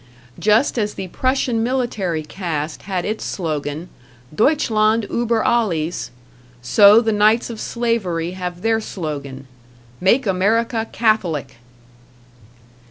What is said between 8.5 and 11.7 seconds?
their slogan: "Make America Catholic!"